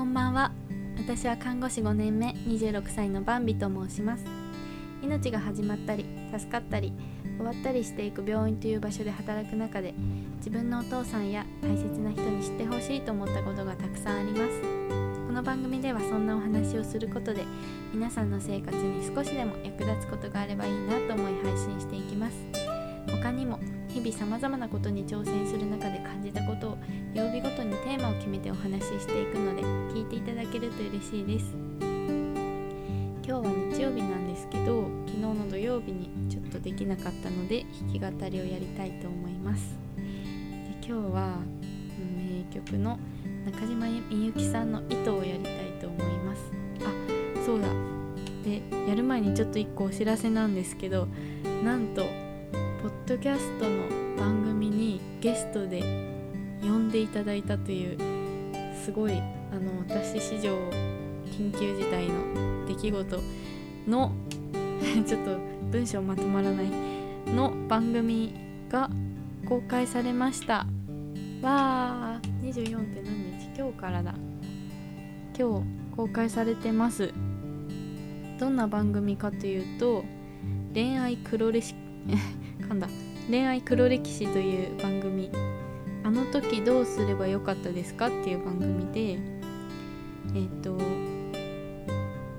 [0.00, 0.50] こんばんは。
[0.96, 4.24] 私は看護師5年目26歳のバンビと申します。
[5.02, 6.94] 命が始まったり助かったり
[7.36, 9.92] 終わったりしていく病院という場所で働く中で
[10.38, 14.62] 自分のお父さんや大切な人に知ってほしいと思ったことがたくさんあります。
[15.26, 17.44] この番組ではそんなお話をすることで
[17.92, 22.36] 皆さんの生活に少しでも役立つことがあればいいなと思い配信していきます。
[23.06, 26.78] 他にも日々さまざまなことに挑戦する中で感じたことを
[27.12, 29.62] 曜日ごとにテーマを決めてお話ししていくので
[30.60, 31.54] けると嬉しいです。
[31.80, 33.42] 今日は
[33.72, 39.78] 日曜日なんですけど昨日の土曜日にちょっとできなかったので弾き語りをやりたいと思います。
[39.96, 40.02] で
[40.86, 41.38] 今日は
[41.98, 42.98] 名曲の
[43.46, 46.52] 中島みゆきさんの「糸」をやりたいと思います。
[46.84, 47.68] あそうだ。
[48.44, 51.08] でやる前にちょっと1個お知らせなんですけど
[51.64, 52.02] なんと
[52.82, 55.80] ポッドキャストの番組にゲストで
[56.60, 57.96] 呼んでいただいたという
[58.84, 59.22] すごい
[59.60, 60.56] の私史上
[61.26, 63.20] 緊急事態の出来事
[63.88, 64.12] の
[65.06, 65.38] ちょっと
[65.70, 66.66] 文章まとまらない
[67.26, 68.34] の番組
[68.70, 68.90] が
[69.46, 70.66] 公開されました。
[71.42, 73.48] わー24って何日？
[73.56, 74.14] 今日からだ。
[75.38, 77.12] 今日公開されてます。
[78.38, 80.04] どんな番組かというと
[80.74, 81.74] 恋愛黒歴史
[82.68, 82.88] 噛んだ。
[83.28, 85.30] 恋愛黒歴史という番組。
[86.02, 88.06] あの時どうすればよかったですか？
[88.08, 89.18] っていう番組で
[90.34, 90.78] えっ、ー、と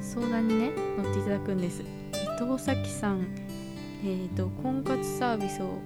[0.00, 1.82] 相談にね乗っていただくんです。
[1.82, 3.26] 伊藤咲さん
[4.04, 5.78] えっ、ー、と婚活サービスを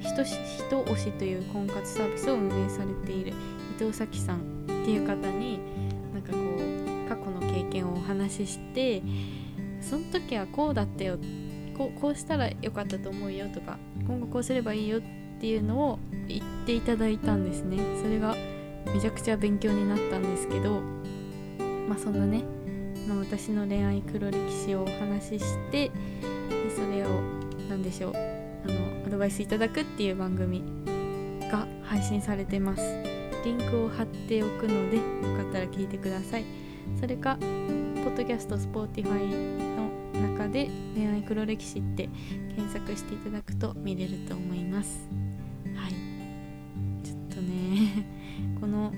[0.00, 3.32] 人人推しという婚活サービスを運営されている
[3.76, 5.60] 伊藤咲さんっていう方に
[6.12, 9.02] なんかこう過去の経験をお話しして
[9.80, 11.18] その時はこうだったよ
[11.76, 15.00] こうこうしたらよかったと思うよとか今後こうすればいいよっ
[15.40, 17.78] ていうのを言っていただいたんですね。
[18.02, 18.34] それが
[18.92, 20.80] めちゃくちゃ勉強になったんですけど
[21.90, 22.44] まあそんなね、
[23.08, 25.90] まあ、私の恋愛黒歴史をお話ししてで
[26.72, 27.20] それを
[27.68, 28.18] 何でしょうあ
[28.68, 30.62] のアドバイスいただくっていう番組
[31.50, 32.82] が配信されてます。
[33.44, 35.02] リンクを貼っておくのでよ
[35.36, 36.44] かったら聞いてください。
[37.00, 39.28] それかポッドキャスト Spotify
[39.74, 42.08] の中で恋愛黒歴史って
[42.54, 45.08] 検索していただくと見れると思います。
[45.74, 45.92] はい。
[47.04, 48.06] ちょっとね
[48.60, 48.92] この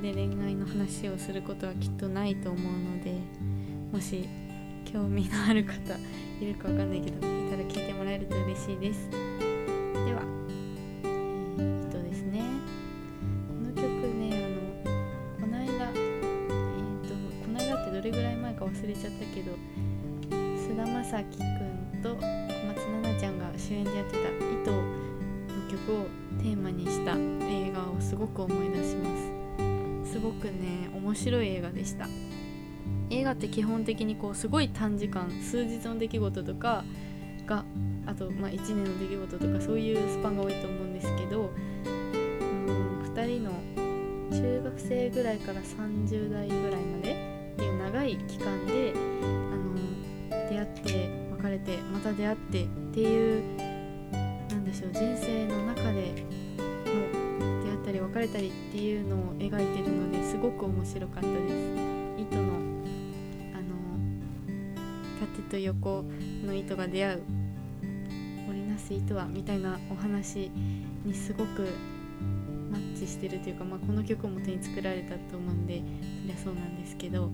[0.00, 3.12] 組で恋愛の話をすることはきっとないと思うので
[3.92, 4.26] もし
[4.90, 5.74] 興味のある方
[6.40, 9.10] いるかわかんないけどいたら聞いてもらえると嬉しいです。
[9.10, 9.18] で
[10.14, 10.22] は
[11.04, 12.42] えっとですね
[13.46, 13.84] この曲
[14.16, 15.92] ねあのこの間えっ、
[17.06, 19.52] とこの間ってどれぐらい前か忘れちゃったけど
[20.56, 21.44] 菅田将暉く
[21.98, 24.18] んと小松菜奈ちゃんが主演でやってた
[24.62, 24.82] 「糸」の
[25.70, 26.06] 曲を
[26.38, 29.39] テーマにした映画をすごく思い出します。
[30.20, 32.06] ごくね面白い映画でした。
[33.10, 36.84] 映画って基本的にこうすごい短時間数日の出来事とか
[37.44, 37.64] が
[38.06, 41.50] あと、まあ、1年の出来事とかそういうスパンが多いと思うんですけど
[41.84, 43.50] うん2人の
[44.30, 48.98] 中学生ぐらいから30代ぐらいまでっていう長い期間であ
[49.56, 53.56] の出会って別れてまた出会ってっていう
[54.50, 55.29] なんでしょう人生
[58.20, 61.90] れたりっていうのを描いてるのですごく面白かったです。
[62.18, 63.74] 糸のあの
[65.20, 66.04] 縦と横
[66.44, 67.22] の糸が出会う
[68.50, 70.50] 織りなす糸はみたいなお話
[71.04, 71.68] にすごく
[72.70, 75.82] マッチしてるというか、まあ、この曲を元に作られたと思うんで
[76.22, 77.30] そりゃそうなんですけど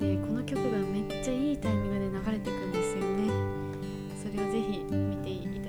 [0.00, 3.30] でこの曲がめっちゃいいタイミングで流れてくんですよね
[4.20, 5.65] それをぜひ見ていた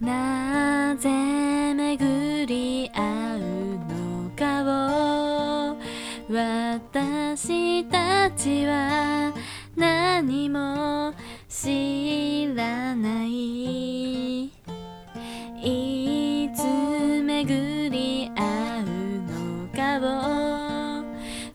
[0.00, 1.10] なぜ
[1.74, 3.40] 巡り合う
[3.92, 5.76] のかを
[6.32, 9.34] 私たちは
[9.76, 11.12] 何も
[11.46, 14.44] 知らない。
[15.62, 16.62] いつ
[17.22, 18.42] 巡り合
[18.80, 18.86] う
[19.28, 21.04] のかを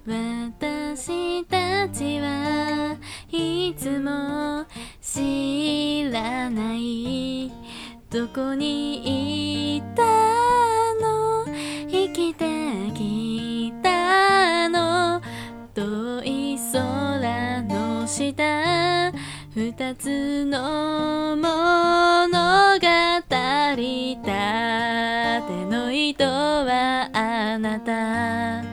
[0.05, 2.95] 私たちは
[3.31, 4.67] いつも
[5.01, 7.64] 知らない。
[8.15, 10.01] どこにいた
[11.01, 11.45] の？
[11.89, 12.45] 生きて
[12.93, 15.21] きたの？
[15.73, 19.11] 遠い空の下
[19.53, 22.79] 二つの物語
[23.27, 23.83] たて
[25.65, 28.63] の糸はあなた。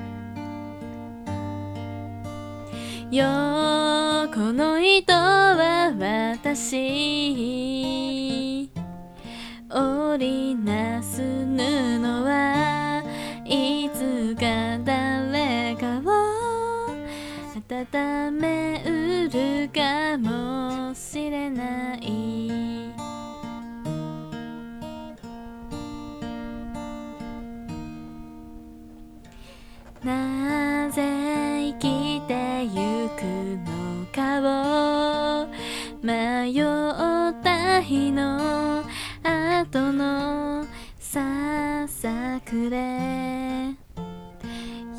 [3.11, 3.25] よ
[4.33, 5.93] この糸は
[6.41, 7.62] 私。
[10.13, 11.57] 織りなす布
[12.25, 13.03] は
[13.47, 16.11] いつか誰かを
[17.57, 22.93] 温めうるかもしれない。
[30.05, 33.23] なぜ生きてゆく
[33.65, 35.47] のかを
[36.03, 38.62] 迷った日の
[42.53, 43.75] くれ。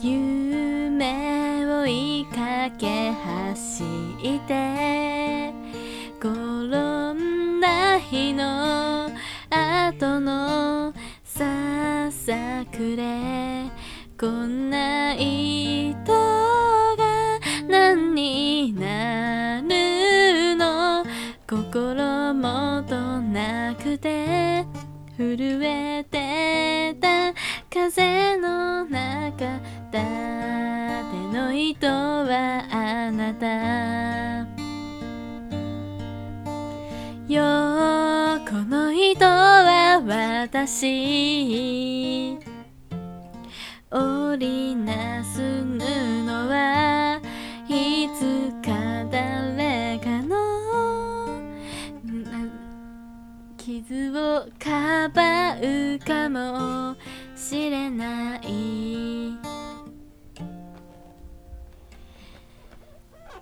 [0.02, 5.54] 夢を追いかけ走って
[6.20, 6.34] 転
[7.14, 9.12] んだ日の
[9.52, 13.70] 後のささくれ。
[14.20, 17.40] こんな糸が
[17.70, 21.06] 何になるの？
[21.48, 24.66] 心もとなくて
[25.20, 27.32] 震えてた
[27.90, 29.60] 風の中
[29.92, 30.00] 縦
[31.34, 34.48] の糸はあなた？
[37.28, 37.42] 横
[38.70, 40.70] の糸は私。
[43.92, 45.82] 織りなす布
[46.50, 47.20] は
[47.68, 48.72] いつか
[49.12, 50.38] 誰かの
[53.58, 56.83] 傷をかばうかも。
[57.54, 59.38] しれない。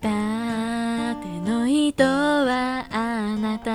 [0.01, 0.09] 縦
[1.49, 3.71] の糸はあなた。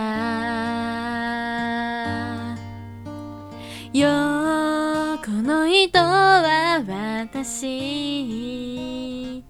[3.94, 6.84] 横の糸は
[7.32, 9.42] 私。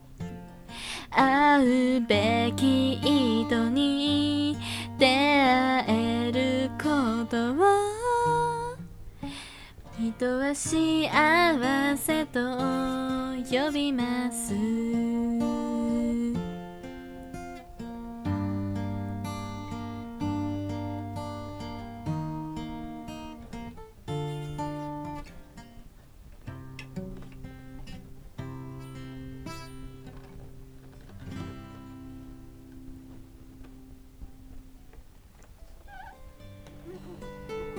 [1.11, 2.93] 会うべき
[3.43, 4.57] 糸に
[4.99, 5.96] 出会え。
[10.13, 12.39] 人は幸せと
[13.51, 14.55] 呼びます。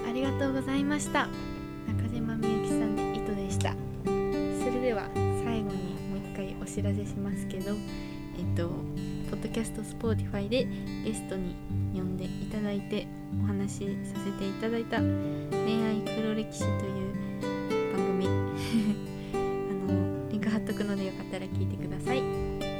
[0.05, 1.29] ありがとうございました。
[6.77, 7.71] 知らせしますけど
[8.37, 8.69] えっと
[9.31, 10.67] ポッドキャスト Spotify で
[11.03, 11.55] ゲストに
[11.91, 13.07] 呼んでいただいて
[13.43, 15.09] お話しさせていただいた恋
[15.83, 18.27] 愛黒歴史という番組。
[19.33, 22.21] あのリンク貼っとくのでよかったら聞いてください。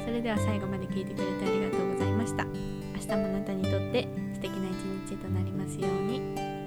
[0.04, 2.44] それでは最後まで聞いてくれてありがとうございました。
[2.44, 6.57] 明日もあなたにとって素敵な一日となりますように。